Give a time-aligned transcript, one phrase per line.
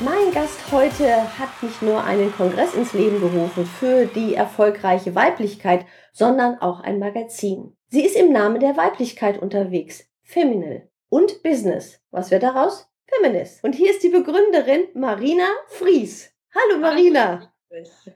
[0.00, 5.86] Mein Gast heute hat nicht nur einen Kongress ins Leben gerufen für die erfolgreiche Weiblichkeit,
[6.12, 7.76] sondern auch ein Magazin.
[7.90, 12.00] Sie ist im Namen der Weiblichkeit unterwegs, Feminal und Business.
[12.10, 12.88] Was wird daraus?
[13.06, 13.62] Feminist.
[13.62, 16.32] Und hier ist die Begründerin Marina Fries.
[16.52, 17.52] Hallo Marina.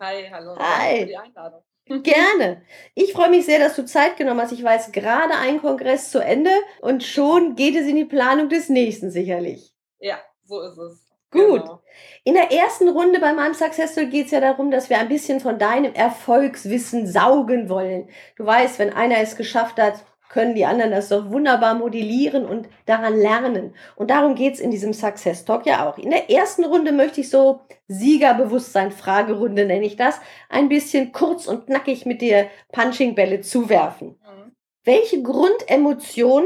[0.01, 0.57] Hi, hallo.
[0.59, 0.89] Hi.
[0.89, 1.63] Danke für die Einladung.
[2.03, 2.63] Gerne.
[2.97, 4.53] Ich freue mich sehr, dass du Zeit genommen hast.
[4.53, 6.51] Ich weiß gerade ein Kongress zu Ende
[6.81, 9.73] und schon geht es in die Planung des nächsten sicherlich.
[10.01, 11.08] Ja, so ist es.
[11.31, 11.63] Gut.
[11.63, 11.83] Genau.
[12.25, 15.41] In der ersten Runde bei meinem Successful geht es ja darum, dass wir ein bisschen
[15.41, 18.09] von deinem Erfolgswissen saugen wollen.
[18.37, 22.69] Du weißt, wenn einer es geschafft hat, können die anderen das doch wunderbar modellieren und
[22.87, 23.75] daran lernen.
[23.97, 25.97] Und darum geht's in diesem Success Talk ja auch.
[25.99, 31.47] In der ersten Runde möchte ich so Siegerbewusstsein, Fragerunde nenne ich das, ein bisschen kurz
[31.47, 34.21] und knackig mit dir Punching-Bälle zuwerfen.
[34.21, 34.53] Mhm.
[34.85, 36.45] Welche Grundemotion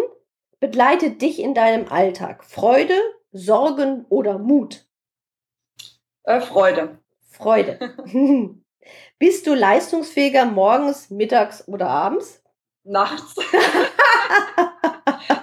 [0.60, 2.44] begleitet dich in deinem Alltag?
[2.44, 2.94] Freude,
[3.32, 4.86] Sorgen oder Mut?
[6.24, 6.98] Äh, Freude.
[7.30, 7.78] Freude.
[9.18, 12.42] Bist du leistungsfähiger morgens, mittags oder abends?
[12.84, 13.36] Nachts.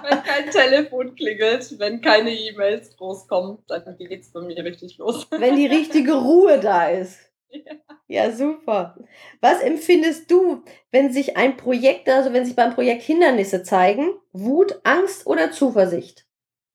[0.02, 5.26] wenn kein Telefon klingelt, wenn keine E-Mails groß kommen, dann geht's bei mir richtig los.
[5.30, 7.18] Wenn die richtige Ruhe da ist.
[7.50, 7.72] Ja.
[8.10, 8.96] Ja, super.
[9.40, 14.10] Was empfindest du, wenn sich ein Projekt, also wenn sich beim Projekt Hindernisse zeigen?
[14.32, 16.26] Wut, Angst oder Zuversicht?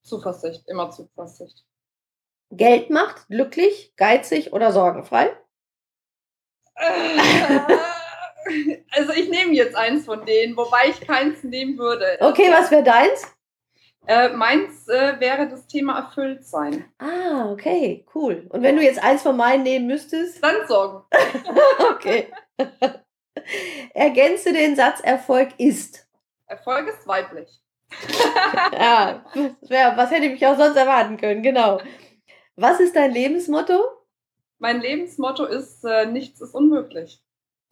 [0.06, 1.66] Zuversicht, immer Zuversicht.
[2.52, 5.36] Geld macht, glücklich, geizig oder sorgenfrei?
[6.76, 7.60] Äh,
[8.92, 12.18] Also ich nehme jetzt eins von denen, wobei ich keins nehmen würde.
[12.20, 13.26] Okay, was wäre deins?
[14.08, 16.86] Äh, meins äh, wäre das Thema erfüllt sein.
[17.00, 18.46] Ah, okay, cool.
[18.50, 20.44] Und wenn du jetzt eins von meinen nehmen müsstest?
[20.44, 21.04] Dann sorgen.
[21.96, 22.32] Okay.
[23.94, 26.08] Ergänze den Satz Erfolg ist.
[26.46, 27.50] Erfolg ist weiblich.
[28.74, 31.80] Ja, das wär, was hätte ich mich auch sonst erwarten können, genau.
[32.56, 33.80] Was ist dein Lebensmotto?
[34.60, 37.22] Mein Lebensmotto ist, äh, nichts ist unmöglich.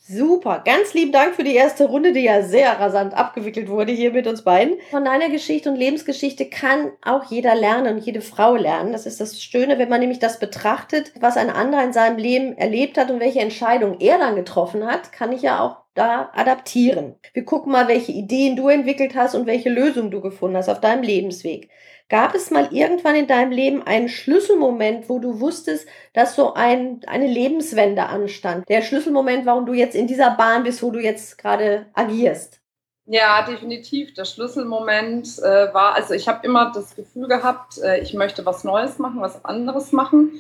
[0.06, 4.12] Super, ganz lieben Dank für die erste Runde, die ja sehr rasant abgewickelt wurde hier
[4.12, 4.76] mit uns beiden.
[4.92, 8.92] Von deiner Geschichte und Lebensgeschichte kann auch jeder lernen und jede Frau lernen.
[8.92, 12.58] Das ist das Schöne, wenn man nämlich das betrachtet, was ein anderer in seinem Leben
[12.58, 17.16] erlebt hat und welche Entscheidung er dann getroffen hat, kann ich ja auch da adaptieren.
[17.34, 20.82] Wir gucken mal, welche Ideen du entwickelt hast und welche Lösungen du gefunden hast auf
[20.82, 21.70] deinem Lebensweg.
[22.10, 27.02] Gab es mal irgendwann in deinem Leben einen Schlüsselmoment, wo du wusstest, dass so ein,
[27.08, 28.68] eine Lebenswende anstand?
[28.70, 32.60] Der Schlüsselmoment, warum du jetzt in dieser Bahn bist, wo du jetzt gerade agierst?
[33.06, 34.14] Ja, definitiv.
[34.14, 38.64] Der Schlüsselmoment äh, war, also ich habe immer das Gefühl gehabt, äh, ich möchte was
[38.64, 40.40] Neues machen, was anderes machen.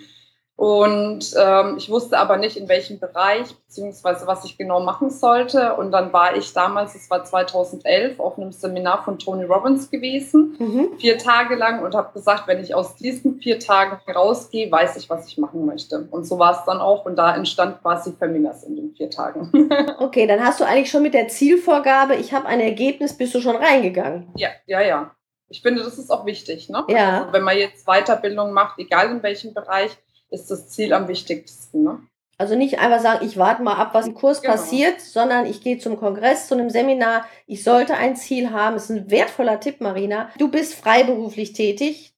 [0.55, 5.73] Und ähm, ich wusste aber nicht, in welchem Bereich, beziehungsweise was ich genau machen sollte.
[5.75, 10.55] Und dann war ich damals, es war 2011, auf einem Seminar von Tony Robbins gewesen,
[10.59, 10.99] Mhm.
[10.99, 15.09] vier Tage lang und habe gesagt, wenn ich aus diesen vier Tagen rausgehe, weiß ich,
[15.09, 16.07] was ich machen möchte.
[16.11, 17.05] Und so war es dann auch.
[17.05, 19.51] Und da entstand quasi Feminas in den vier Tagen.
[19.99, 23.41] Okay, dann hast du eigentlich schon mit der Zielvorgabe, ich habe ein Ergebnis, bist du
[23.41, 24.31] schon reingegangen.
[24.35, 25.11] Ja, ja, ja.
[25.49, 26.69] Ich finde, das ist auch wichtig.
[26.69, 26.83] Ne?
[26.89, 27.21] Ja.
[27.21, 29.91] Also, wenn man jetzt Weiterbildung macht, egal in welchem Bereich,
[30.33, 31.83] ist das Ziel am wichtigsten.
[31.83, 31.99] Ne?
[32.37, 34.55] Also nicht einfach sagen, ich warte mal ab, was im Kurs Genau.
[34.55, 37.27] passiert, sondern ich gehe zum Kongress, zu einem Seminar.
[37.45, 38.73] Ich sollte ein Ziel haben.
[38.73, 40.31] Das ist ein wertvoller Tipp, Marina.
[40.37, 42.15] Du bist freiberuflich tätig.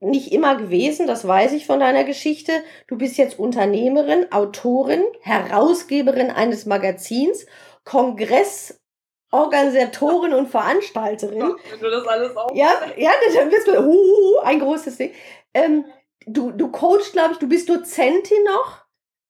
[0.00, 2.52] Nicht immer gewesen, das weiß ich von deiner Geschichte.
[2.86, 7.46] Du bist jetzt Unternehmerin, Autorin, Herausgeberin eines Magazins,
[7.84, 11.56] Kongressorganisatorin und Veranstalterin.
[11.70, 12.54] Wenn du das alles auch.
[12.54, 15.10] Ja, ja, dann bist du uh, ein großes Ding.
[15.52, 15.84] Ähm,
[16.26, 18.84] du, du coachst, glaube ich, du bist Dozentin noch.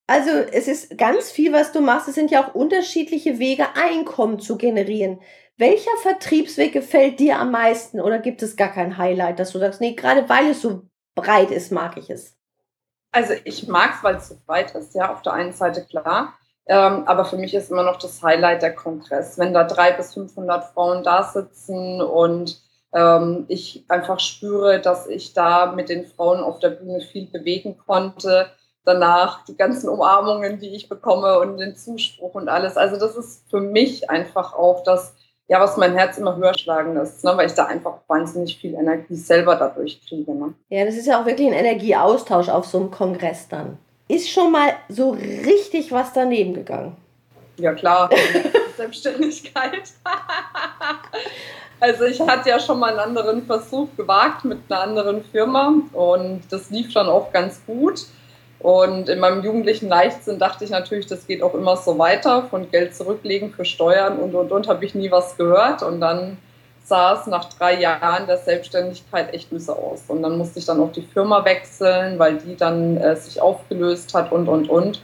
[0.07, 2.09] Also es ist ganz viel, was du machst.
[2.09, 5.21] Es sind ja auch unterschiedliche Wege, Einkommen zu generieren.
[5.59, 9.81] Welcher Vertriebsweg gefällt dir am meisten oder gibt es gar kein Highlight, dass du sagst,
[9.81, 10.83] nee, gerade weil es so
[11.15, 12.37] breit ist, mag ich es?
[13.11, 16.39] Also ich mag es, weil es so weit ist, ja, auf der einen Seite klar.
[16.67, 19.39] Ähm, aber für mich ist immer noch das Highlight der Kongress.
[19.39, 22.61] Wenn da drei bis 500 Frauen da sitzen und
[22.93, 27.77] ähm, ich einfach spüre, dass ich da mit den Frauen auf der Bühne viel bewegen
[27.87, 28.51] konnte.
[28.85, 32.77] Danach die ganzen Umarmungen, die ich bekomme und den Zuspruch und alles.
[32.77, 35.15] Also das ist für mich einfach auch das,
[35.49, 37.33] ja, was mein Herz immer höher schlagen lässt, ne?
[37.37, 40.33] weil ich da einfach wahnsinnig viel Energie selber dadurch kriege.
[40.35, 40.55] Ne?
[40.71, 43.77] Ja, das ist ja auch wirklich ein Energieaustausch auf so einem Kongress dann.
[44.09, 46.97] ist schon mal so richtig was daneben gegangen.
[47.59, 48.09] Ja klar,
[48.77, 49.93] Selbstständigkeit.
[51.81, 56.43] also ich hatte ja schon mal einen anderen Versuch gewagt mit einer anderen Firma und
[56.51, 58.07] das lief dann auch ganz gut.
[58.61, 62.69] Und in meinem jugendlichen Leichtsinn dachte ich natürlich, das geht auch immer so weiter, von
[62.71, 65.83] Geld zurücklegen für Steuern und und und habe ich nie was gehört.
[65.83, 66.39] Und dann
[66.83, 70.05] sah es nach drei Jahren der Selbstständigkeit echt böse aus.
[70.09, 74.13] Und dann musste ich dann auch die Firma wechseln, weil die dann äh, sich aufgelöst
[74.15, 75.01] hat und und und.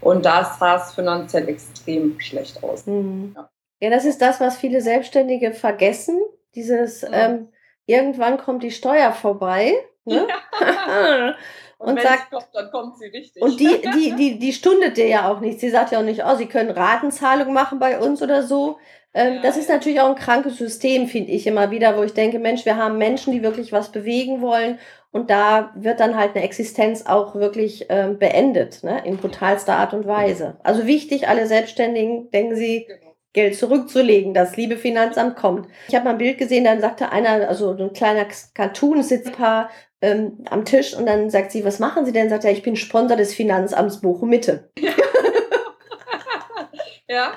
[0.00, 2.86] Und da sah es finanziell extrem schlecht aus.
[2.86, 3.32] Mhm.
[3.34, 3.48] Ja.
[3.80, 3.90] Ja.
[3.90, 6.20] das ist das, was viele Selbstständige vergessen.
[6.54, 7.08] Dieses, mhm.
[7.12, 7.48] ähm,
[7.86, 9.74] irgendwann kommt die Steuer vorbei.
[10.04, 10.26] Ne?
[10.60, 11.34] Ja.
[11.80, 13.40] Und, und sagt, kommt, dann kommt sie richtig.
[13.40, 15.60] Und die, die, die, die stundet dir ja auch nicht.
[15.60, 18.78] Sie sagt ja auch nicht, oh, sie können Ratenzahlung machen bei uns oder so.
[19.14, 22.14] Ähm, ja, das ist natürlich auch ein krankes System, finde ich immer wieder, wo ich
[22.14, 24.78] denke, Mensch, wir haben Menschen, die wirklich was bewegen wollen.
[25.10, 29.00] Und da wird dann halt eine Existenz auch wirklich ähm, beendet, ne?
[29.04, 30.58] in brutalster Art und Weise.
[30.62, 33.07] Also wichtig, alle Selbstständigen, denken Sie, genau.
[33.38, 35.68] Geld zurückzulegen, das liebe Finanzamt kommt.
[35.86, 39.32] Ich habe mal ein Bild gesehen, dann sagte einer, also ein kleiner Cartoon, sitzt ein
[39.32, 39.70] paar
[40.00, 42.28] ähm, am Tisch und dann sagt sie, was machen Sie denn?
[42.28, 44.70] Sagt er, ich bin Sponsor des Finanzamts Bochum Mitte.
[44.76, 44.90] Ja.
[47.08, 47.32] ja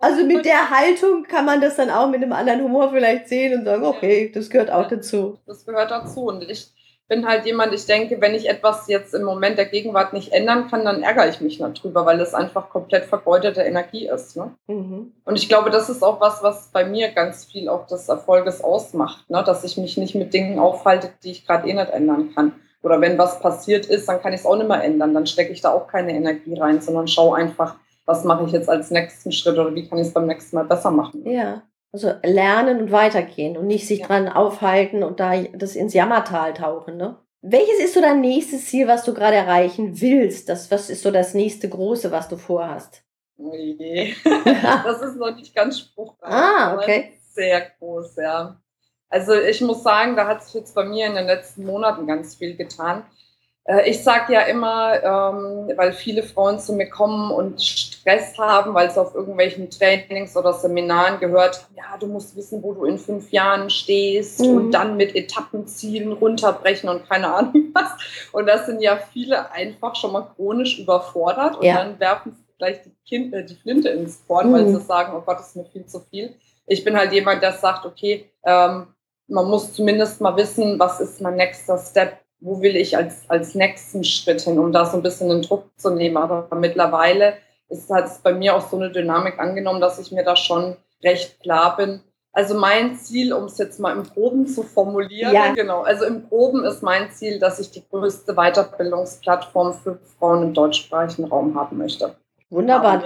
[0.00, 3.58] also mit der Haltung kann man das dann auch mit einem anderen Humor vielleicht sehen
[3.58, 5.38] und sagen, okay, das gehört auch dazu.
[5.46, 6.72] Das gehört dazu und ich
[7.08, 10.68] bin halt jemand, ich denke, wenn ich etwas jetzt im Moment der Gegenwart nicht ändern
[10.70, 14.36] kann, dann ärgere ich mich darüber, weil es einfach komplett vergeudete Energie ist.
[14.36, 14.54] Ne?
[14.66, 15.12] Mhm.
[15.24, 18.64] Und ich glaube, das ist auch was, was bei mir ganz viel auch des Erfolges
[18.64, 19.42] ausmacht, ne?
[19.44, 22.52] dass ich mich nicht mit Dingen aufhalte, die ich gerade eh nicht ändern kann.
[22.82, 25.14] Oder wenn was passiert ist, dann kann ich es auch nicht mehr ändern.
[25.14, 28.68] Dann stecke ich da auch keine Energie rein, sondern schaue einfach, was mache ich jetzt
[28.68, 31.22] als nächsten Schritt oder wie kann ich es beim nächsten Mal besser machen.
[31.26, 31.62] Ja.
[31.94, 34.08] Also lernen und weitergehen und nicht sich ja.
[34.08, 37.18] dran aufhalten und da das ins Jammertal tauchen, ne?
[37.40, 40.48] Welches ist so dein nächstes Ziel, was du gerade erreichen willst?
[40.48, 43.04] Das, was ist so das nächste große, was du vorhast?
[43.36, 46.32] Nee, das ist noch nicht ganz spruchreich.
[46.32, 47.12] Ah, okay.
[47.30, 48.60] Sehr groß, ja.
[49.08, 52.34] Also ich muss sagen, da hat sich jetzt bei mir in den letzten Monaten ganz
[52.34, 53.04] viel getan.
[53.64, 58.74] Äh, ich sage ja immer, ähm, weil viele Frauen zu mir kommen und Stress haben,
[58.74, 62.84] weil sie auf irgendwelchen Trainings oder Seminaren gehört haben, ja, du musst wissen, wo du
[62.84, 64.56] in fünf Jahren stehst mhm.
[64.56, 67.90] und dann mit Etappenzielen runterbrechen und keine Ahnung was.
[68.32, 71.76] Und das sind ja viele einfach schon mal chronisch überfordert und ja.
[71.76, 74.54] dann werfen sie gleich die, kind, äh, die Flinte ins Korn, mhm.
[74.54, 76.34] weil sie sagen, oh Gott, das ist mir viel zu viel.
[76.66, 78.88] Ich bin halt jemand, der sagt, okay, ähm,
[79.26, 83.54] man muss zumindest mal wissen, was ist mein nächster Step wo will ich als, als
[83.54, 86.16] nächsten Schritt hin, um da so ein bisschen den Druck zu nehmen.
[86.16, 87.34] Aber mittlerweile
[87.68, 91.40] ist halt bei mir auch so eine Dynamik angenommen, dass ich mir da schon recht
[91.40, 92.00] klar bin.
[92.32, 95.52] Also mein Ziel, um es jetzt mal im Groben zu formulieren, ja.
[95.54, 100.54] genau, also im Groben ist mein Ziel, dass ich die größte Weiterbildungsplattform für Frauen im
[100.54, 102.16] deutschsprachigen Raum haben möchte.
[102.50, 103.02] Wunderbar.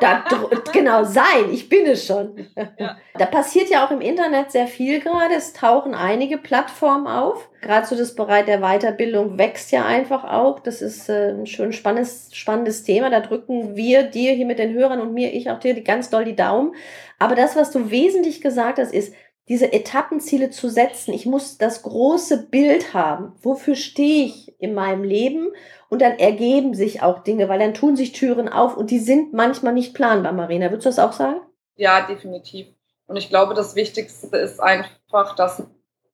[0.00, 0.24] Da,
[0.72, 2.46] genau, sein, ich bin es schon.
[2.78, 2.96] Ja.
[3.18, 5.34] Da passiert ja auch im Internet sehr viel gerade.
[5.34, 7.48] Es tauchen einige Plattformen auf.
[7.60, 10.60] Gerade so das Bereich der Weiterbildung wächst ja einfach auch.
[10.60, 13.10] Das ist äh, ein schön spannendes, spannendes Thema.
[13.10, 16.24] Da drücken wir dir hier mit den Hörern und mir, ich auch dir ganz doll
[16.24, 16.74] die Daumen.
[17.18, 19.14] Aber das, was du wesentlich gesagt hast, ist,
[19.48, 21.12] diese Etappenziele zu setzen.
[21.12, 23.32] Ich muss das große Bild haben.
[23.42, 25.48] Wofür stehe ich in meinem Leben?
[25.92, 29.34] Und dann ergeben sich auch Dinge, weil dann tun sich Türen auf und die sind
[29.34, 30.70] manchmal nicht planbar, Marina.
[30.70, 31.42] Würdest du das auch sagen?
[31.76, 32.68] Ja, definitiv.
[33.06, 35.62] Und ich glaube, das Wichtigste ist einfach, dass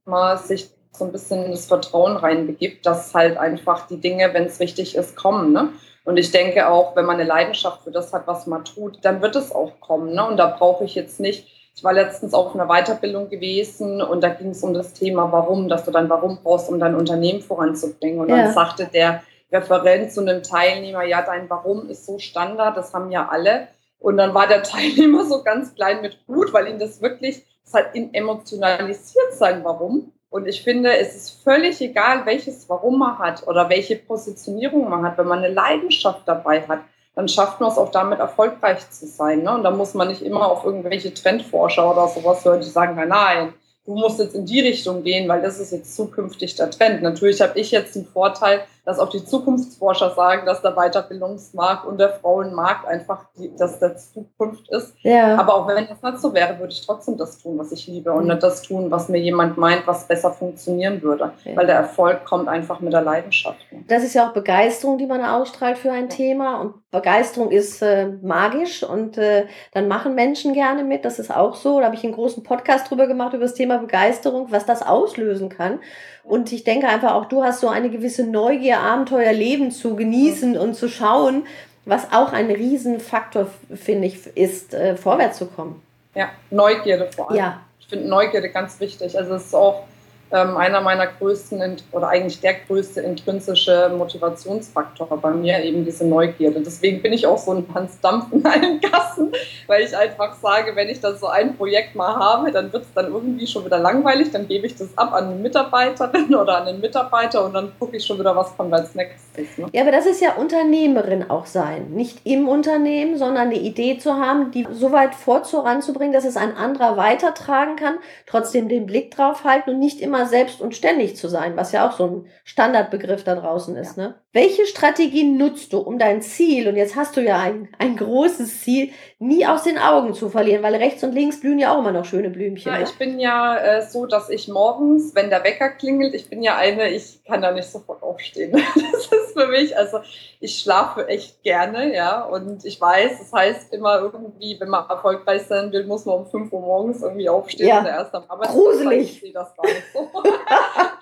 [0.05, 4.59] man sich so ein bisschen das Vertrauen reinbegibt, dass halt einfach die Dinge, wenn es
[4.59, 5.53] richtig ist, kommen.
[5.53, 5.69] Ne?
[6.05, 9.23] Und ich denke auch, wenn man eine Leidenschaft für das hat, was man tut, dann
[9.23, 10.13] wird es auch kommen.
[10.13, 10.27] Ne?
[10.27, 14.31] Und da brauche ich jetzt nicht, ich war letztens auf einer Weiterbildung gewesen und da
[14.31, 18.19] ging es um das Thema Warum, dass du dann Warum brauchst, um dein Unternehmen voranzubringen.
[18.19, 18.39] Und ja.
[18.39, 23.11] dann sagte der Referent zu einem Teilnehmer, ja, dein Warum ist so Standard, das haben
[23.11, 23.69] ja alle.
[23.99, 27.75] Und dann war der Teilnehmer so ganz klein mit Blut, weil ihn das wirklich, es
[27.75, 30.13] hat ihn emotionalisiert sein Warum.
[30.31, 35.03] Und ich finde, es ist völlig egal, welches Warum man hat oder welche Positionierung man
[35.03, 35.17] hat.
[35.17, 36.81] Wenn man eine Leidenschaft dabei hat,
[37.15, 39.43] dann schafft man es auch damit erfolgreich zu sein.
[39.43, 39.55] Ne?
[39.55, 43.09] Und da muss man nicht immer auf irgendwelche Trendforscher oder sowas hören, die sagen, nein,
[43.09, 43.55] nein,
[43.87, 47.03] du musst jetzt in die Richtung gehen, weil das ist jetzt zukünftig der Trend.
[47.03, 52.01] Natürlich habe ich jetzt den Vorteil, dass auch die Zukunftsforscher sagen, dass der Weiterbildungsmarkt und
[52.01, 54.95] der Frauenmarkt einfach die, dass der Zukunft ist.
[55.03, 55.37] Ja.
[55.37, 58.11] Aber auch wenn das nicht so wäre, würde ich trotzdem das tun, was ich liebe
[58.11, 61.33] und nicht das tun, was mir jemand meint, was besser funktionieren würde.
[61.39, 61.55] Okay.
[61.55, 63.59] Weil der Erfolg kommt einfach mit der Leidenschaft.
[63.89, 66.09] Das ist ja auch Begeisterung, die man ausstrahlt für ein ja.
[66.09, 71.05] Thema und Begeisterung ist äh, magisch und äh, dann machen Menschen gerne mit.
[71.05, 71.81] Das ist auch so.
[71.81, 75.51] Da habe ich einen großen Podcast drüber gemacht über das Thema Begeisterung, was das auslösen
[75.51, 75.81] kann.
[76.29, 80.75] Und ich denke einfach auch, du hast so eine gewisse Neugier Abenteuerleben zu genießen und
[80.75, 81.47] zu schauen,
[81.87, 85.83] was auch ein Riesenfaktor, finde ich, ist, äh, vorwärts zu kommen.
[86.15, 87.39] Ja, Neugierde vor allem.
[87.39, 87.61] Ja.
[87.81, 89.17] Ich finde Neugierde ganz wichtig.
[89.17, 89.85] Also es ist auch
[90.31, 96.61] einer meiner größten oder eigentlich der größte intrinsische Motivationsfaktor bei mir, eben diese Neugierde.
[96.61, 99.33] Deswegen bin ich auch so ein Hans Dampf in allen Gassen,
[99.67, 102.93] weil ich einfach sage, wenn ich das so ein Projekt mal habe, dann wird es
[102.95, 106.69] dann irgendwie schon wieder langweilig, dann gebe ich das ab an eine Mitarbeiterin oder an
[106.69, 109.57] einen Mitarbeiter und dann gucke ich schon wieder, was kommt als nächstes.
[109.57, 109.69] Ne?
[109.73, 111.91] Ja, aber das ist ja Unternehmerin auch sein.
[111.91, 116.57] Nicht im Unternehmen, sondern eine Idee zu haben, die so weit voranzubringen, dass es ein
[116.57, 117.95] anderer weitertragen kann,
[118.27, 121.73] trotzdem den Blick drauf halten und nicht immer immer selbst und ständig zu sein, was
[121.73, 123.97] ja auch so ein Standardbegriff da draußen ist.
[123.97, 124.09] Ja.
[124.09, 124.15] Ne?
[124.33, 128.61] Welche Strategien nutzt du, um dein Ziel, und jetzt hast du ja ein, ein großes
[128.61, 131.91] Ziel, nie aus den Augen zu verlieren, weil rechts und links blühen ja auch immer
[131.91, 132.71] noch schöne Blümchen.
[132.71, 132.85] Ja, ne?
[132.85, 136.57] ich bin ja äh, so, dass ich morgens, wenn der Wecker klingelt, ich bin ja
[136.57, 138.53] eine, ich kann da nicht sofort aufstehen.
[138.75, 139.99] das ist für mich, also
[140.39, 145.43] ich schlafe echt gerne, ja, und ich weiß, das heißt immer irgendwie, wenn man erfolgreich
[145.43, 147.81] sein will, muss man um 5 Uhr morgens irgendwie aufstehen ja.
[147.81, 148.63] und erst am Arbeitsplatz.
[148.63, 149.15] Gruselig.
[149.15, 150.09] Ich sehe das gar nicht so.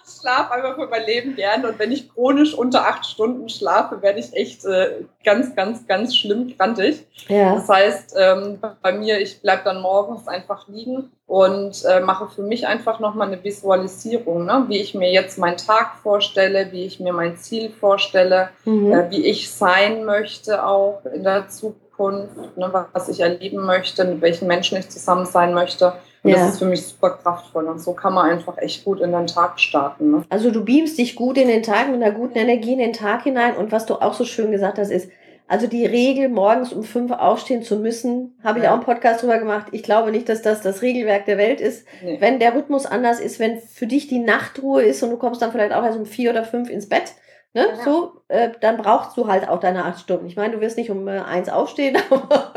[0.07, 4.01] ich schlafe einfach für mein Leben gerne und wenn ich chronisch unter acht Stunden schlafe,
[4.01, 7.07] werde ich echt äh, ganz, ganz, ganz schlimm krantig.
[7.29, 7.57] Ja.
[7.57, 12.43] Das heißt, ähm, bei mir, ich bleibe dann morgens einfach liegen und äh, mache für
[12.43, 14.65] mich einfach nochmal eine Visualisierung, ne?
[14.69, 18.93] wie ich mir jetzt meinen Tag vorstelle, wie ich mir mein Ziel vorstelle, mhm.
[18.93, 22.87] äh, wie ich sein möchte auch in der Zukunft, ne?
[22.93, 25.95] was ich erleben möchte, mit welchen Menschen ich zusammen sein möchte.
[26.23, 26.39] Und ja.
[26.39, 27.67] das ist für mich super kraftvoll.
[27.67, 30.11] Und so kann man einfach echt gut in den Tag starten.
[30.11, 30.25] Ne?
[30.29, 33.23] Also du beamst dich gut in den Tag mit einer guten Energie in den Tag
[33.23, 33.57] hinein.
[33.57, 35.09] Und was du auch so schön gesagt hast, ist,
[35.49, 38.71] also die Regel, morgens um fünf aufstehen zu müssen, habe ich ja.
[38.71, 39.69] auch einen Podcast drüber gemacht.
[39.71, 41.87] Ich glaube nicht, dass das das Regelwerk der Welt ist.
[42.03, 42.17] Nee.
[42.21, 45.53] Wenn der Rhythmus anders ist, wenn für dich die Nachtruhe ist und du kommst dann
[45.53, 47.13] vielleicht auch erst um vier oder fünf ins Bett,
[47.55, 47.85] ne, ja.
[47.85, 50.27] so, äh, dann brauchst du halt auch deine acht Stunden.
[50.27, 52.53] Ich meine, du wirst nicht um äh, eins aufstehen, aber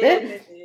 [0.00, 0.08] ne?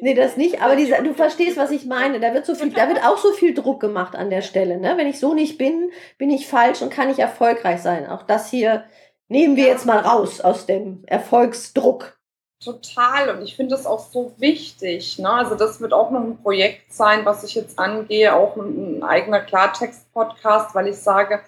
[0.03, 2.19] Nee, das nicht, aber die, du verstehst, was ich meine.
[2.19, 4.77] Da wird so viel, da wird auch so viel Druck gemacht an der Stelle.
[4.77, 4.97] Ne?
[4.97, 8.09] Wenn ich so nicht bin, bin ich falsch und kann nicht erfolgreich sein.
[8.09, 8.83] Auch das hier
[9.27, 12.17] nehmen wir jetzt mal raus aus dem Erfolgsdruck.
[12.63, 13.29] Total.
[13.29, 15.19] Und ich finde das auch so wichtig.
[15.19, 15.29] Ne?
[15.29, 19.41] Also das wird auch noch ein Projekt sein, was ich jetzt angehe, auch ein, eigener
[19.41, 21.41] Klartext-Podcast, weil ich sage,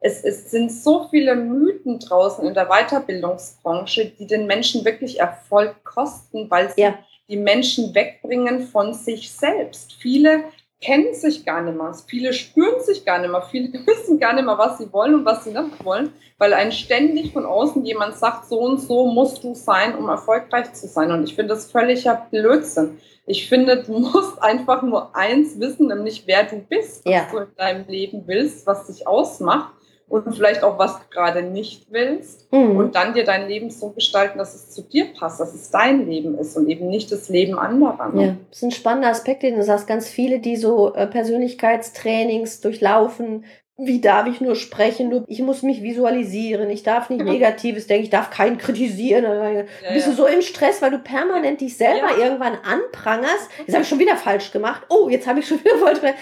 [0.00, 5.82] es, es, sind so viele Mythen draußen in der Weiterbildungsbranche, die den Menschen wirklich Erfolg
[5.84, 9.94] kosten, weil sie ja die Menschen wegbringen von sich selbst.
[9.94, 10.44] Viele
[10.84, 14.44] kennen sich gar nicht mehr, viele spüren sich gar nicht mehr, viele wissen gar nicht
[14.44, 18.16] mehr, was sie wollen und was sie nicht wollen, weil ein ständig von außen jemand
[18.16, 21.10] sagt, so und so musst du sein, um erfolgreich zu sein.
[21.10, 22.98] Und ich finde das völliger Blödsinn.
[23.26, 27.26] Ich finde, du musst einfach nur eins wissen, nämlich wer du bist, was ja.
[27.30, 29.72] du in deinem Leben willst, was dich ausmacht
[30.08, 32.76] und vielleicht auch, was du gerade nicht willst mhm.
[32.76, 36.06] und dann dir dein Leben so gestalten, dass es zu dir passt, dass es dein
[36.06, 38.10] Leben ist und eben nicht das Leben anderer.
[38.12, 38.22] Ne?
[38.22, 39.86] Ja, das ist ein spannender Aspekt, den du sagst.
[39.86, 43.44] Ganz viele, die so äh, Persönlichkeitstrainings durchlaufen,
[43.76, 45.24] wie darf ich nur sprechen?
[45.26, 46.70] Ich muss mich visualisieren.
[46.70, 48.04] Ich darf nicht Negatives denken.
[48.04, 49.24] Ich darf keinen kritisieren.
[49.24, 52.24] Dann bist du so im Stress, weil du permanent dich selber ja.
[52.24, 53.50] irgendwann anprangerst.
[53.66, 54.82] Jetzt habe ich schon wieder falsch gemacht.
[54.90, 56.18] Oh, jetzt habe ich schon wieder falsch gemacht.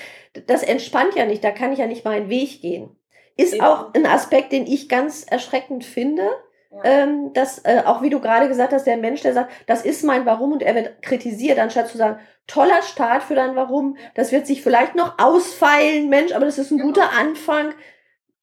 [0.47, 1.45] Das entspannt ja nicht.
[1.45, 2.97] Da kann ich ja nicht meinen Weg gehen.
[3.37, 3.65] Ist Eben.
[3.65, 6.29] auch ein Aspekt, den ich ganz erschreckend finde.
[6.71, 6.85] Ja.
[6.85, 10.05] Ähm, dass äh, auch wie du gerade gesagt hast, der Mensch, der sagt, das ist
[10.05, 14.33] mein Warum und er wird kritisiert, anstatt zu sagen, toller Start für dein Warum, das
[14.33, 16.89] wird sich vielleicht noch ausfeilen, Mensch, aber das ist ein genau.
[16.89, 17.75] guter Anfang,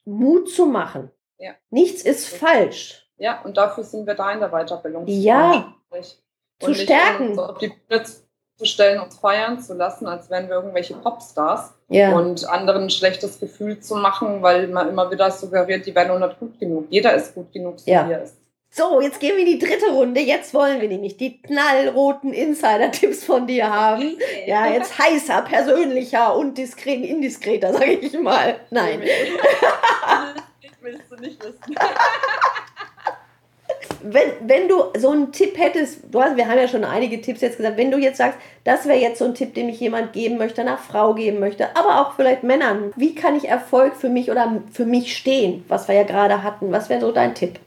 [0.05, 1.12] Mut zu machen.
[1.39, 1.53] Ja.
[1.72, 3.10] Nichts ist falsch.
[3.17, 5.05] Ja, und dafür sind wir da in der Weiterbildung.
[5.08, 5.74] Ja,
[6.60, 7.36] zu stärken.
[7.36, 7.74] So auf die
[8.60, 12.13] zu stellen, uns feiern zu lassen, als wären wir irgendwelche Popstars ja.
[12.13, 16.28] und anderen ein schlechtes Gefühl zu machen, weil man immer wieder suggeriert, die wären nur
[16.28, 16.88] nicht gut genug.
[16.89, 18.08] Jeder ist gut genug, so ja.
[18.08, 18.36] wie er ist.
[18.72, 20.20] So, jetzt gehen wir in die dritte Runde.
[20.20, 24.18] Jetzt wollen wir nämlich die knallroten Insider-Tipps von dir haben.
[24.46, 28.58] Ja, jetzt heißer, persönlicher und diskret, indiskreter, sage ich mal.
[28.70, 29.01] Nein.
[30.82, 31.75] Willst du nicht wissen.
[34.01, 37.41] wenn, wenn du so einen Tipp hättest, du hast, wir haben ja schon einige Tipps
[37.41, 40.13] jetzt gesagt, wenn du jetzt sagst, das wäre jetzt so ein Tipp, den ich jemand
[40.13, 44.10] geben möchte, einer Frau geben möchte, aber auch vielleicht Männern, wie kann ich Erfolg für
[44.10, 47.60] mich oder für mich stehen, was wir ja gerade hatten, was wäre so dein Tipp?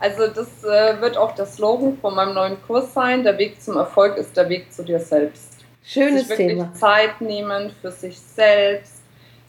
[0.00, 3.76] Also das äh, wird auch der Slogan von meinem neuen Kurs sein, der Weg zum
[3.76, 5.64] Erfolg ist der Weg zu dir selbst.
[5.82, 6.74] Schönes sich wirklich Thema.
[6.74, 8.93] Zeit nehmen für sich selbst,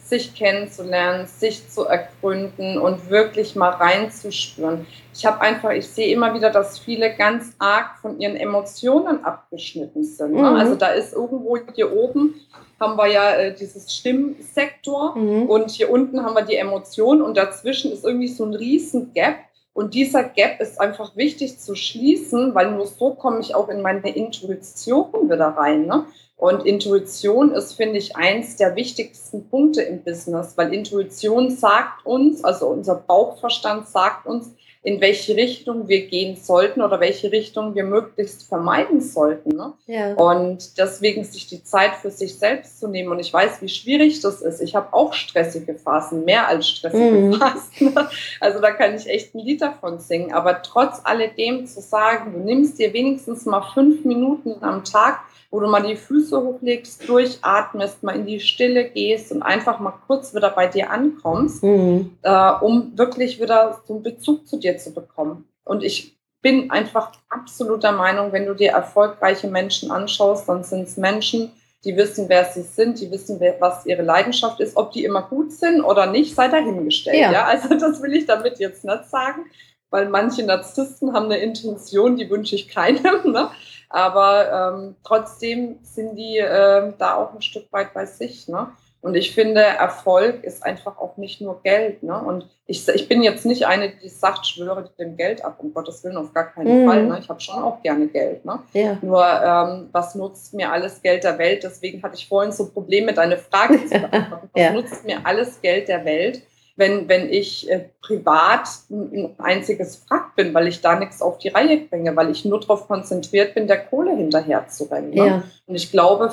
[0.08, 4.86] sich kennenzulernen, sich zu ergründen und wirklich mal reinzuspüren.
[5.12, 10.04] Ich habe einfach, ich sehe immer wieder, dass viele ganz arg von ihren Emotionen abgeschnitten
[10.04, 10.34] sind.
[10.34, 10.50] Ne?
[10.50, 10.56] Mhm.
[10.56, 12.34] Also da ist irgendwo hier oben
[12.78, 15.44] haben wir ja äh, dieses Stimmsektor mhm.
[15.44, 19.36] und hier unten haben wir die Emotion und dazwischen ist irgendwie so ein riesen Gap.
[19.76, 23.82] Und dieser Gap ist einfach wichtig zu schließen, weil nur so komme ich auch in
[23.82, 25.84] meine Intuition wieder rein.
[25.84, 26.06] Ne?
[26.38, 32.42] Und Intuition ist, finde ich, eins der wichtigsten Punkte im Business, weil Intuition sagt uns,
[32.42, 37.84] also unser Bauchverstand sagt uns, in welche Richtung wir gehen sollten oder welche Richtung wir
[37.84, 39.56] möglichst vermeiden sollten.
[39.56, 39.72] Ne?
[39.86, 40.14] Ja.
[40.14, 43.10] Und deswegen sich die Zeit für sich selbst zu nehmen.
[43.10, 44.60] Und ich weiß, wie schwierig das ist.
[44.60, 47.34] Ich habe auch stressige Phasen, mehr als stressige mhm.
[47.34, 47.94] Phasen.
[48.40, 50.32] Also da kann ich echt ein Lied davon singen.
[50.32, 55.20] Aber trotz alledem zu sagen, du nimmst dir wenigstens mal fünf Minuten am Tag,
[55.56, 59.94] wo du mal die Füße hochlegst, durchatmest, mal in die Stille gehst und einfach mal
[60.06, 62.18] kurz wieder bei dir ankommst, mhm.
[62.20, 65.48] äh, um wirklich wieder so einen Bezug zu dir zu bekommen.
[65.64, 70.98] Und ich bin einfach absoluter Meinung, wenn du dir erfolgreiche Menschen anschaust, dann sind es
[70.98, 71.52] Menschen,
[71.86, 75.52] die wissen, wer sie sind, die wissen, was ihre Leidenschaft ist, ob die immer gut
[75.52, 77.16] sind oder nicht, sei dahingestellt.
[77.16, 77.32] Ja.
[77.32, 77.44] ja?
[77.46, 79.46] Also das will ich damit jetzt nicht sagen,
[79.90, 83.32] weil manche Narzissten haben eine Intention, die wünsche ich keinem.
[83.32, 83.50] Ne?
[83.88, 88.48] Aber ähm, trotzdem sind die äh, da auch ein Stück weit bei sich.
[88.48, 88.68] Ne?
[89.00, 92.02] Und ich finde, Erfolg ist einfach auch nicht nur Geld.
[92.02, 92.18] Ne?
[92.18, 96.02] Und ich, ich bin jetzt nicht eine, die sagt, schwöre dem Geld ab, um Gottes
[96.02, 96.88] Willen, auf gar keinen mhm.
[96.88, 97.06] Fall.
[97.06, 97.18] Ne?
[97.20, 98.44] Ich habe schon auch gerne Geld.
[98.44, 98.58] Ne?
[98.72, 98.98] Ja.
[99.02, 101.62] Nur, ähm, was nutzt mir alles Geld der Welt?
[101.62, 104.50] Deswegen hatte ich vorhin so Probleme, deine Frage zu beantworten.
[104.52, 104.72] Was ja.
[104.72, 106.42] nutzt mir alles Geld der Welt?
[106.76, 111.48] Wenn, wenn ich äh, privat ein, einziges Frack bin, weil ich da nichts auf die
[111.48, 115.10] Reihe bringe, weil ich nur darauf konzentriert bin, der Kohle hinterher zu rennen.
[115.10, 115.26] Ne?
[115.26, 115.42] Ja.
[115.66, 116.30] Und ich glaube,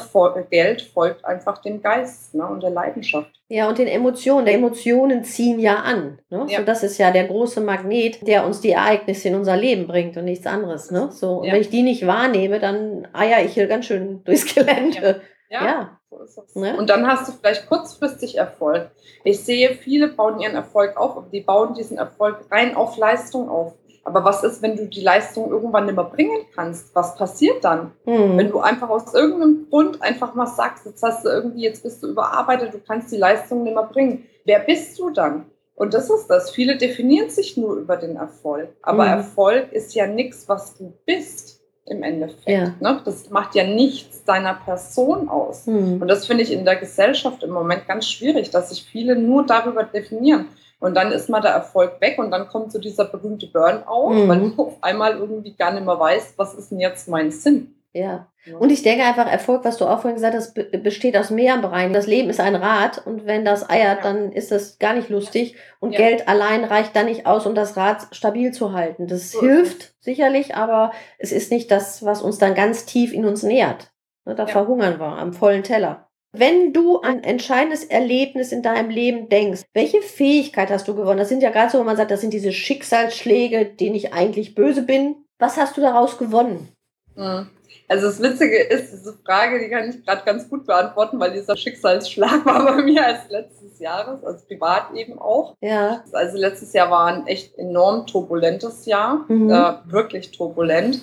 [0.52, 2.46] Geld folgt einfach dem Geist ne?
[2.46, 3.32] und der Leidenschaft.
[3.48, 4.46] Ja, und den Emotionen.
[4.46, 6.20] Die Emotionen ziehen ja an.
[6.30, 6.46] Ne?
[6.50, 6.60] Ja.
[6.60, 10.18] So, das ist ja der große Magnet, der uns die Ereignisse in unser Leben bringt
[10.18, 10.92] und nichts anderes.
[10.92, 11.10] Ne?
[11.12, 11.54] So, und ja.
[11.54, 15.22] wenn ich die nicht wahrnehme, dann eier ich hier ganz schön durchs Gelände.
[15.54, 15.66] Ja.
[15.66, 16.00] ja.
[16.10, 16.56] So ist es.
[16.56, 16.76] Ne?
[16.78, 18.90] Und dann hast du vielleicht kurzfristig Erfolg.
[19.24, 23.74] Ich sehe, viele bauen ihren Erfolg auf, die bauen diesen Erfolg rein auf Leistung auf.
[24.06, 26.94] Aber was ist, wenn du die Leistung irgendwann nicht mehr bringen kannst?
[26.94, 27.94] Was passiert dann?
[28.06, 28.38] Mhm.
[28.38, 32.04] Wenn du einfach aus irgendeinem Grund einfach mal sagst, jetzt hast du irgendwie, jetzt bist
[32.04, 34.26] du überarbeitet, du kannst die Leistung nicht mehr bringen.
[34.44, 35.46] Wer bist du dann?
[35.76, 36.52] Und das ist das.
[36.52, 38.70] Viele definieren sich nur über den Erfolg.
[38.82, 39.12] Aber mhm.
[39.12, 42.48] Erfolg ist ja nichts, was du bist im Endeffekt.
[42.48, 42.74] Ja.
[42.80, 43.02] Ne?
[43.04, 45.68] Das macht ja nichts deiner Person aus.
[45.68, 46.02] Mhm.
[46.02, 49.46] Und das finde ich in der Gesellschaft im Moment ganz schwierig, dass sich viele nur
[49.46, 50.48] darüber definieren.
[50.80, 54.28] Und dann ist mal der Erfolg weg und dann kommt so dieser berühmte Burnout, mhm.
[54.28, 57.76] weil du auf einmal irgendwie gar nicht mehr weißt, was ist denn jetzt mein Sinn.
[57.94, 58.28] Ja.
[58.60, 60.54] Und ich denke einfach, Erfolg, was du auch vorhin gesagt hast,
[60.84, 61.94] besteht aus mehreren Bereichen.
[61.94, 65.56] Das Leben ist ein Rad und wenn das eiert, dann ist das gar nicht lustig.
[65.80, 66.00] Und ja.
[66.00, 69.08] Geld allein reicht dann nicht aus, um das Rad stabil zu halten.
[69.08, 73.26] Das so hilft sicherlich, aber es ist nicht das, was uns dann ganz tief in
[73.26, 73.92] uns nährt.
[74.26, 74.50] Ne, da ja.
[74.50, 76.10] verhungern wir am vollen Teller.
[76.36, 81.20] Wenn du an ein entscheidendes Erlebnis in deinem Leben denkst, welche Fähigkeit hast du gewonnen?
[81.20, 84.56] Das sind ja gerade so, wenn man sagt, das sind diese Schicksalsschläge, denen ich eigentlich
[84.56, 85.16] böse bin.
[85.38, 86.70] Was hast du daraus gewonnen?
[87.16, 87.50] Mhm.
[87.94, 91.56] Also das Witzige ist, diese Frage, die kann ich gerade ganz gut beantworten, weil dieser
[91.56, 95.56] Schicksalsschlag war bei mir als letztes Jahres, also privat eben auch.
[95.62, 96.04] Ja.
[96.12, 99.52] Also letztes Jahr war ein echt enorm turbulentes Jahr, mhm.
[99.52, 101.02] äh, wirklich turbulent.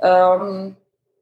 [0.00, 0.76] Ähm,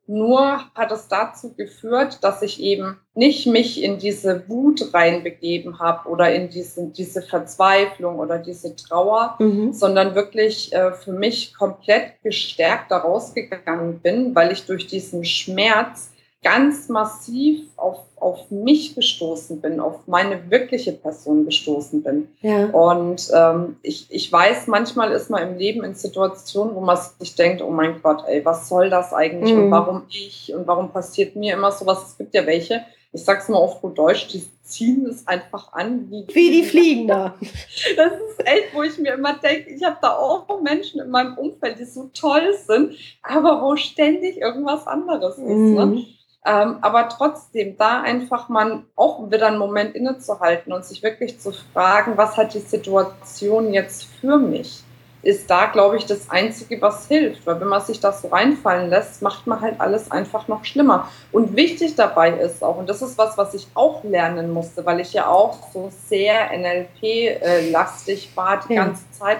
[0.08, 6.08] nur hat es dazu geführt, dass ich eben nicht mich in diese Wut reinbegeben habe
[6.08, 9.72] oder in diese, diese Verzweiflung oder diese Trauer, mhm.
[9.72, 16.10] sondern wirklich äh, für mich komplett gestärkt da rausgegangen bin, weil ich durch diesen Schmerz
[16.48, 22.28] ganz massiv auf, auf mich gestoßen bin, auf meine wirkliche Person gestoßen bin.
[22.40, 22.66] Ja.
[22.70, 27.34] Und ähm, ich, ich weiß, manchmal ist man im Leben in Situationen, wo man sich
[27.34, 29.64] denkt, oh mein Gott, ey, was soll das eigentlich mhm.
[29.64, 32.02] und warum ich und warum passiert mir immer sowas?
[32.08, 32.80] Es gibt ja welche,
[33.12, 36.10] ich sag's mal auf gut Deutsch, die ziehen es einfach an.
[36.10, 37.34] Wie, wie die fliegen da.
[37.96, 41.36] Das ist echt, wo ich mir immer denke, ich habe da auch Menschen in meinem
[41.36, 45.46] Umfeld, die so toll sind, aber wo ständig irgendwas anderes ist.
[45.46, 45.86] Ne?
[45.86, 45.94] Mhm.
[45.94, 46.06] Ne?
[46.46, 51.52] Ähm, aber trotzdem, da einfach mal auch wieder einen Moment innezuhalten und sich wirklich zu
[51.72, 54.82] fragen, was hat die Situation jetzt für mich,
[55.22, 57.44] ist da, glaube ich, das Einzige, was hilft.
[57.46, 61.08] Weil wenn man sich das so reinfallen lässt, macht man halt alles einfach noch schlimmer.
[61.32, 65.00] Und wichtig dabei ist auch, und das ist was, was ich auch lernen musste, weil
[65.00, 68.84] ich ja auch so sehr NLP-lastig war die ja.
[68.84, 69.38] ganze Zeit,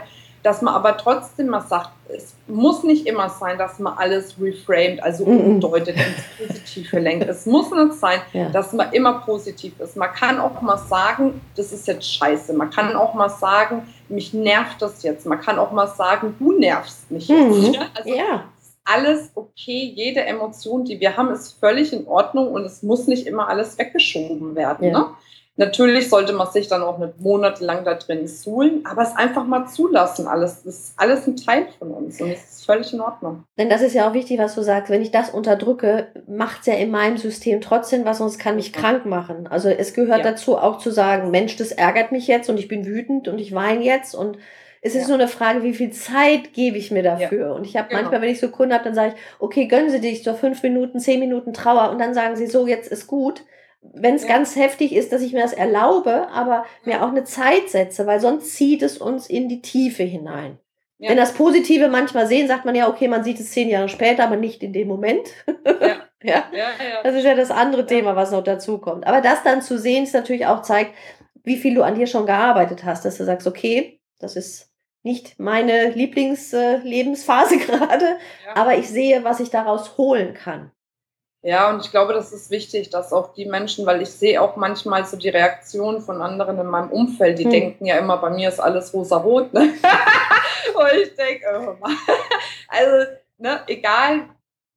[0.49, 5.03] dass man aber trotzdem mal sagt, es muss nicht immer sein, dass man alles reframed,
[5.03, 7.29] also umdeutet ins Positive lenkt.
[7.29, 8.49] Es muss nicht sein, ja.
[8.49, 9.95] dass man immer positiv ist.
[9.95, 12.55] Man kann auch mal sagen, das ist jetzt scheiße.
[12.55, 15.27] Man kann auch mal sagen, mich nervt das jetzt.
[15.27, 17.39] Man kann auch mal sagen, du nervst mich jetzt.
[17.39, 17.77] Mhm.
[17.95, 18.45] Also, ja
[18.91, 19.93] alles okay.
[19.95, 23.77] Jede Emotion, die wir haben, ist völlig in Ordnung und es muss nicht immer alles
[23.77, 24.89] weggeschoben werden.
[24.89, 24.99] Ja.
[24.99, 25.07] Ne?
[25.59, 29.66] Natürlich sollte man sich dann auch nicht monatelang da drin suhlen, aber es einfach mal
[29.66, 30.29] zulassen.
[30.29, 33.42] Alles das ist alles ein Teil von uns und es ist völlig in Ordnung.
[33.59, 34.88] Denn das ist ja auch wichtig, was du sagst.
[34.88, 38.55] Wenn ich das unterdrücke, macht es ja in meinem System trotzdem was und es kann
[38.55, 39.49] mich krank machen.
[39.49, 40.31] Also es gehört ja.
[40.31, 43.53] dazu auch zu sagen, Mensch, das ärgert mich jetzt und ich bin wütend und ich
[43.53, 44.38] weine jetzt und
[44.81, 45.09] es ist ja.
[45.09, 47.47] nur eine Frage, wie viel Zeit gebe ich mir dafür.
[47.49, 47.53] Ja.
[47.53, 48.03] Und ich habe genau.
[48.03, 50.62] manchmal, wenn ich so Kunden habe, dann sage ich, okay, gönnen Sie dich so fünf
[50.62, 53.42] Minuten, zehn Minuten Trauer und dann sagen sie so, jetzt ist gut
[53.81, 54.29] wenn es ja.
[54.29, 58.21] ganz heftig ist, dass ich mir das erlaube, aber mir auch eine Zeit setze, weil
[58.21, 60.59] sonst zieht es uns in die Tiefe hinein.
[60.99, 61.11] Ja.
[61.11, 64.25] Wenn das Positive manchmal sehen, sagt man ja, okay, man sieht es zehn Jahre später,
[64.25, 65.29] aber nicht in dem Moment.
[65.47, 65.97] Ja.
[66.23, 66.45] ja.
[66.53, 67.03] ja.
[67.05, 69.07] Das ist ja das andere Thema, was noch dazu kommt.
[69.07, 70.93] Aber das dann zu sehen, ist natürlich auch zeigt,
[71.45, 74.73] wie viel du an dir schon gearbeitet hast, dass du sagst, okay, das ist
[75.05, 78.19] nicht meine Lieblingslebensphase gerade,
[78.55, 80.73] aber ich sehe, was ich daraus holen kann.
[81.42, 84.57] Ja, und ich glaube, das ist wichtig, dass auch die Menschen, weil ich sehe auch
[84.57, 87.51] manchmal so die Reaktionen von anderen in meinem Umfeld, die hm.
[87.51, 89.55] denken ja immer, bei mir ist alles rosa-rot.
[89.55, 89.61] Ne?
[90.74, 91.87] und ich denke, oh
[92.68, 94.29] also, ne, egal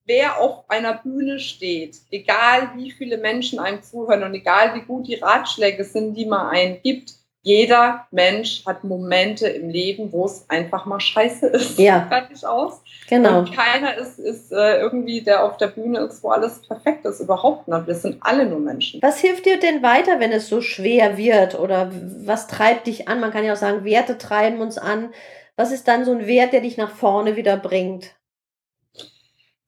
[0.06, 5.08] wer auf einer Bühne steht, egal wie viele Menschen einem zuhören und egal wie gut
[5.08, 10.46] die Ratschläge sind, die man einem gibt, jeder Mensch hat Momente im Leben, wo es
[10.48, 11.80] einfach mal scheiße ist.
[11.80, 12.06] Ja.
[12.10, 12.82] Fertig aus.
[13.10, 13.40] Genau.
[13.40, 17.20] Und keiner ist, ist äh, irgendwie, der auf der Bühne ist, wo alles perfekt ist.
[17.20, 17.88] Überhaupt nicht.
[17.88, 19.02] Wir sind alle nur Menschen.
[19.02, 21.60] Was hilft dir denn weiter, wenn es so schwer wird?
[21.60, 21.92] Oder
[22.24, 23.20] was treibt dich an?
[23.20, 25.12] Man kann ja auch sagen, Werte treiben uns an.
[25.56, 28.16] Was ist dann so ein Wert, der dich nach vorne wieder bringt?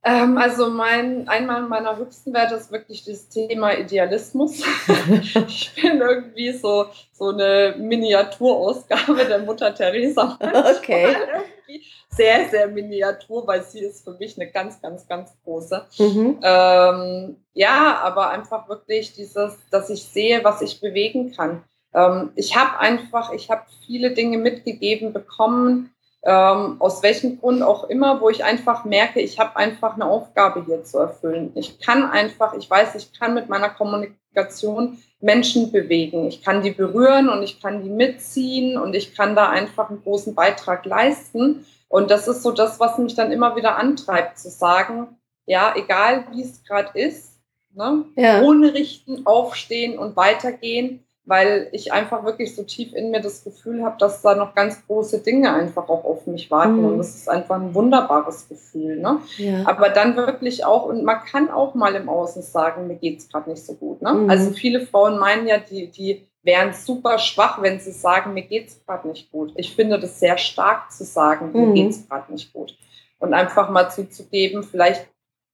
[0.05, 4.61] Ähm, also mein, einmal meiner höchsten Werte ist wirklich das Thema Idealismus.
[5.47, 10.37] ich bin irgendwie so, so eine Miniaturausgabe der Mutter Teresa.
[10.41, 11.15] Okay.
[12.09, 15.87] Sehr, sehr miniatur, weil sie ist für mich eine ganz, ganz, ganz große.
[15.97, 16.39] Mhm.
[16.43, 21.63] Ähm, ja, aber einfach wirklich dieses, dass ich sehe, was ich bewegen kann.
[21.93, 25.92] Ähm, ich habe einfach, ich habe viele Dinge mitgegeben bekommen,
[26.25, 30.63] ähm, aus welchem Grund auch immer, wo ich einfach merke, ich habe einfach eine Aufgabe
[30.65, 31.51] hier zu erfüllen.
[31.55, 36.25] Ich kann einfach, ich weiß, ich kann mit meiner Kommunikation Menschen bewegen.
[36.27, 40.01] Ich kann die berühren und ich kann die mitziehen und ich kann da einfach einen
[40.01, 41.65] großen Beitrag leisten.
[41.89, 46.25] Und das ist so das, was mich dann immer wieder antreibt, zu sagen, ja, egal
[46.31, 47.33] wie es gerade ist,
[47.73, 48.41] ne, ja.
[48.41, 53.83] ohne richten, aufstehen und weitergehen weil ich einfach wirklich so tief in mir das Gefühl
[53.83, 56.81] habe, dass da noch ganz große Dinge einfach auch auf mich warten.
[56.81, 56.85] Mhm.
[56.85, 58.97] Und das ist einfach ein wunderbares Gefühl.
[58.97, 59.19] Ne?
[59.37, 59.65] Ja.
[59.65, 63.29] Aber dann wirklich auch, und man kann auch mal im Außen sagen, mir geht es
[63.29, 64.01] gerade nicht so gut.
[64.01, 64.13] Ne?
[64.13, 64.29] Mhm.
[64.29, 68.67] Also viele Frauen meinen ja, die, die wären super schwach, wenn sie sagen, mir geht
[68.67, 69.53] es gerade nicht gut.
[69.55, 71.73] Ich finde das sehr stark zu sagen, mir mhm.
[71.73, 72.77] geht es gerade nicht gut.
[73.19, 75.07] Und einfach mal zuzugeben, vielleicht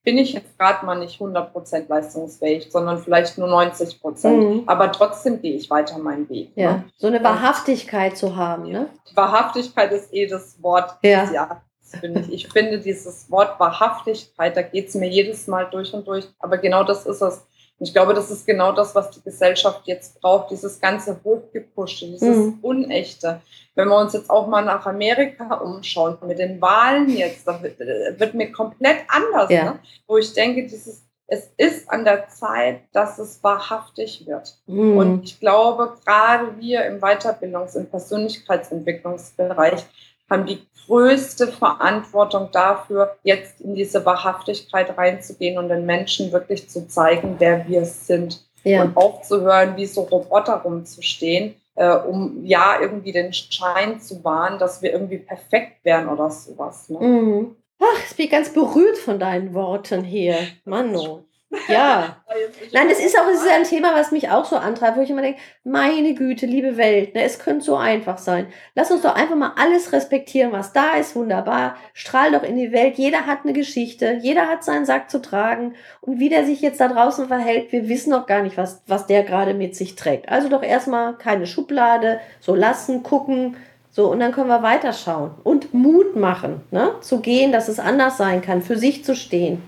[0.03, 4.29] bin ich jetzt gerade mal nicht 100% leistungsfähig, sondern vielleicht nur 90%.
[4.29, 4.63] Mhm.
[4.65, 6.51] Aber trotzdem gehe ich weiter meinen Weg.
[6.55, 6.83] Ja, ne?
[6.97, 8.71] so eine Wahrhaftigkeit zu haben.
[8.71, 8.87] Ne?
[9.13, 11.21] Wahrhaftigkeit ist eh das Wort ja.
[11.21, 11.57] des Jahres.
[11.99, 12.31] Finde ich.
[12.31, 16.27] ich finde dieses Wort Wahrhaftigkeit, da geht es mir jedes Mal durch und durch.
[16.37, 17.45] Aber genau das ist es.
[17.79, 22.07] Und ich glaube, das ist genau das, was die Gesellschaft jetzt braucht, dieses ganze Hochgepuschte,
[22.07, 22.59] dieses mhm.
[22.61, 23.41] Unechte.
[23.75, 27.79] Wenn wir uns jetzt auch mal nach Amerika umschauen, mit den Wahlen jetzt, da wird,
[27.79, 29.63] äh, wird mir komplett anders, ja.
[29.63, 29.79] ne?
[30.07, 34.57] wo ich denke, dieses, es ist an der Zeit, dass es wahrhaftig wird.
[34.65, 34.97] Mhm.
[34.97, 39.85] Und ich glaube, gerade wir im Weiterbildungs- und Persönlichkeitsentwicklungsbereich
[40.29, 46.87] haben die größte Verantwortung dafür, jetzt in diese Wahrhaftigkeit reinzugehen und den Menschen wirklich zu
[46.87, 48.43] zeigen, wer wir sind.
[48.63, 48.83] Ja.
[48.83, 54.81] Und aufzuhören, wie so Roboter rumzustehen, äh, um ja irgendwie den Schein zu wahren, dass
[54.81, 56.89] wir irgendwie perfekt wären oder sowas.
[56.89, 56.99] Ne?
[56.99, 57.55] Mhm.
[57.79, 60.35] Ach, ich bin ganz berührt von deinen Worten hier.
[60.65, 61.23] Mano.
[61.67, 62.17] Ja.
[62.73, 65.09] Nein, das ist auch das ist ein Thema, was mich auch so antreibt, wo ich
[65.09, 68.47] immer denke, meine Güte, liebe Welt, ne, es könnte so einfach sein.
[68.75, 71.75] Lass uns doch einfach mal alles respektieren, was da ist, wunderbar.
[71.93, 72.97] Strahl doch in die Welt.
[72.97, 75.73] Jeder hat eine Geschichte, jeder hat seinen Sack zu tragen.
[76.01, 79.07] Und wie der sich jetzt da draußen verhält, wir wissen noch gar nicht, was, was
[79.07, 80.29] der gerade mit sich trägt.
[80.29, 83.57] Also doch erstmal keine Schublade, so lassen, gucken,
[83.91, 86.91] so, und dann können wir weiterschauen und Mut machen, ne?
[87.01, 89.63] zu gehen, dass es anders sein kann, für sich zu stehen.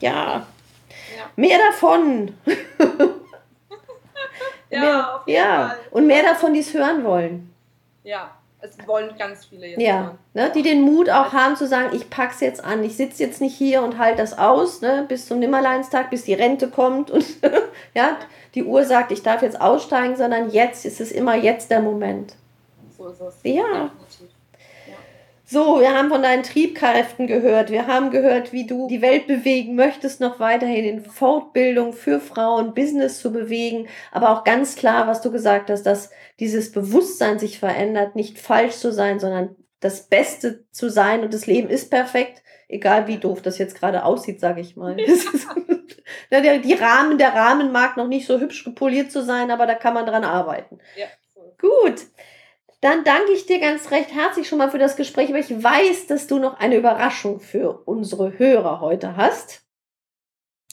[0.00, 0.46] Ja,
[1.36, 2.34] Mehr davon.
[4.70, 5.76] ja, mehr, ja.
[5.90, 7.52] und mehr davon, die es hören wollen.
[8.04, 9.80] Ja, Es wollen ganz viele jetzt.
[9.80, 13.22] Ja, ne, die den Mut auch haben zu sagen, ich pack's jetzt an, ich sitze
[13.22, 17.10] jetzt nicht hier und halte das aus, ne, bis zum Nimmerleinstag, bis die Rente kommt
[17.10, 17.24] und
[17.94, 18.16] ja,
[18.54, 22.34] die Uhr sagt, ich darf jetzt aussteigen, sondern jetzt ist es immer jetzt der Moment.
[22.96, 23.34] So ist es.
[23.42, 23.90] Ja.
[24.00, 24.31] Definitiv.
[25.52, 27.70] So, wir haben von deinen Triebkräften gehört.
[27.70, 32.72] Wir haben gehört, wie du die Welt bewegen möchtest, noch weiterhin in Fortbildung für Frauen,
[32.72, 33.86] Business zu bewegen.
[34.12, 36.08] Aber auch ganz klar, was du gesagt hast, dass
[36.40, 41.46] dieses Bewusstsein sich verändert, nicht falsch zu sein, sondern das Beste zu sein und das
[41.46, 44.96] Leben ist perfekt, egal wie doof das jetzt gerade aussieht, sage ich mal.
[46.62, 49.92] die Rahmen, der Rahmen mag noch nicht so hübsch gepoliert zu sein, aber da kann
[49.92, 50.78] man dran arbeiten.
[50.96, 51.08] Ja.
[51.58, 52.06] Gut.
[52.82, 56.08] Dann danke ich dir ganz recht herzlich schon mal für das Gespräch, aber ich weiß,
[56.08, 59.62] dass du noch eine Überraschung für unsere Hörer heute hast.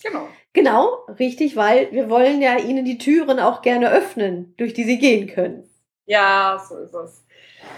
[0.01, 0.27] Genau.
[0.53, 4.97] Genau, richtig, weil wir wollen ja ihnen die Türen auch gerne öffnen, durch die sie
[4.97, 5.69] gehen können.
[6.07, 7.23] Ja, so ist es.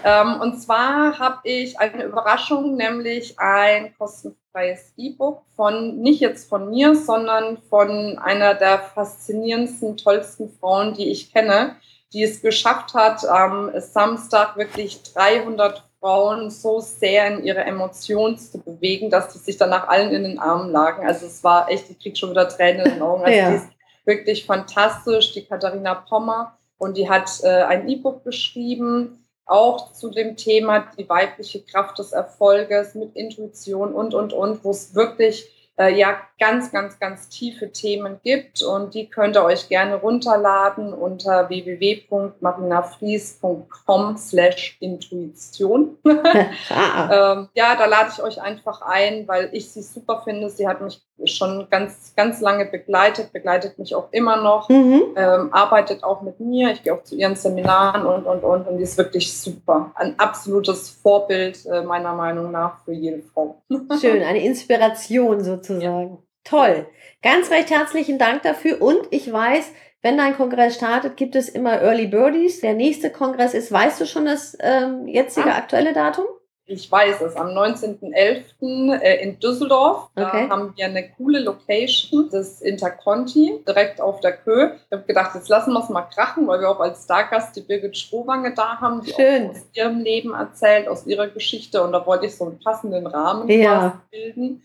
[0.02, 6.70] Ähm, und zwar habe ich eine Überraschung, nämlich ein kostenfreies E-Book von, nicht jetzt von
[6.70, 11.76] mir, sondern von einer der faszinierendsten, tollsten Frauen, die ich kenne
[12.12, 18.58] die es geschafft hat, am Samstag wirklich 300 Frauen so sehr in ihre Emotionen zu
[18.58, 21.06] bewegen, dass die sich danach allen in den Armen lagen.
[21.06, 23.22] Also es war echt, ich kriege schon wieder Tränen in den Augen.
[23.24, 23.50] Also ja.
[23.50, 23.68] die ist
[24.04, 26.58] wirklich fantastisch, die Katharina Pommer.
[26.76, 32.12] Und die hat äh, ein E-Book geschrieben, auch zu dem Thema die weibliche Kraft des
[32.12, 37.70] Erfolges mit Intuition und, und, und, wo es wirklich äh, ja ganz, ganz, ganz tiefe
[37.72, 45.96] Themen gibt und die könnt ihr euch gerne runterladen unter www.marinafries.com slash Intuition.
[46.04, 50.50] ähm, ja, da lade ich euch einfach ein, weil ich sie super finde.
[50.50, 55.02] Sie hat mich schon ganz, ganz lange begleitet, begleitet mich auch immer noch, mhm.
[55.16, 56.72] ähm, arbeitet auch mit mir.
[56.72, 58.66] Ich gehe auch zu ihren Seminaren und, und, und.
[58.66, 59.92] Und die ist wirklich super.
[59.94, 63.62] Ein absolutes Vorbild äh, meiner Meinung nach für jede Frau.
[64.00, 66.10] Schön, eine Inspiration sozusagen.
[66.10, 66.18] Ja.
[66.44, 66.86] Toll.
[67.22, 68.82] Ganz recht herzlichen Dank dafür.
[68.82, 69.70] Und ich weiß,
[70.02, 72.60] wenn dein Kongress startet, gibt es immer Early Birdies.
[72.60, 75.58] Der nächste Kongress ist, weißt du schon das ähm, jetzige ah.
[75.58, 76.24] aktuelle Datum?
[76.64, 79.00] Ich weiß es, am 19.11.
[79.00, 80.08] Äh, in Düsseldorf.
[80.14, 80.46] Okay.
[80.48, 84.70] Da haben wir eine coole Location, das Interconti, direkt auf der Kö.
[84.74, 87.62] Ich habe gedacht, jetzt lassen wir es mal krachen, weil wir auch als Stargast die
[87.62, 89.50] Birgit Strohwange da haben, die Schön.
[89.50, 91.82] aus ihrem Leben erzählt, aus ihrer Geschichte.
[91.82, 94.00] Und da wollte ich so einen passenden Rahmen ja.
[94.10, 94.62] bilden.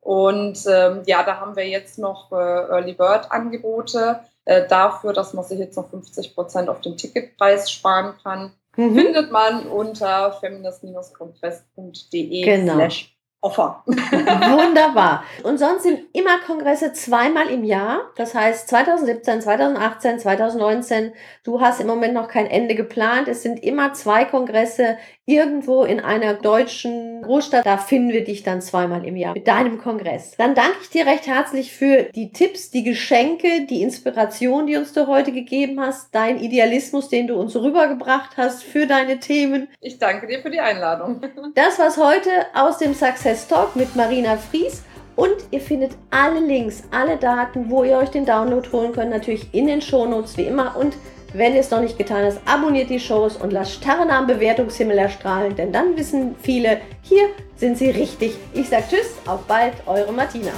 [0.00, 5.34] Und ähm, ja, da haben wir jetzt noch äh, Early Bird Angebote äh, dafür, dass
[5.34, 8.52] man sich jetzt noch 50 Prozent auf den Ticketpreis sparen kann.
[8.78, 8.94] Mhm.
[8.94, 12.74] Findet man unter feminist-kongress.de genau.
[12.74, 13.82] slash Offer.
[13.86, 15.22] Wunderbar.
[15.44, 18.10] Und sonst sind immer Kongresse zweimal im Jahr.
[18.16, 21.12] Das heißt 2017, 2018, 2019.
[21.44, 23.28] Du hast im Moment noch kein Ende geplant.
[23.28, 27.66] Es sind immer zwei Kongresse irgendwo in einer deutschen Großstadt.
[27.66, 30.34] Da finden wir dich dann zweimal im Jahr mit deinem Kongress.
[30.38, 34.94] Dann danke ich dir recht herzlich für die Tipps, die Geschenke, die Inspiration, die uns
[34.94, 39.68] du heute gegeben hast, dein Idealismus, den du uns rübergebracht hast für deine Themen.
[39.82, 41.20] Ich danke dir für die Einladung.
[41.54, 44.82] Das war's heute aus dem Success Talk mit Marina Fries.
[45.16, 49.52] Und ihr findet alle Links, alle Daten, wo ihr euch den Download holen könnt, natürlich
[49.52, 50.76] in den Shownotes wie immer.
[50.76, 50.94] Und
[51.32, 55.54] wenn es noch nicht getan habt, abonniert die Shows und lasst Starren am Bewertungshimmel erstrahlen,
[55.56, 58.36] denn dann wissen viele, hier sind sie richtig.
[58.54, 60.52] Ich sag Tschüss, auf bald, eure Martina.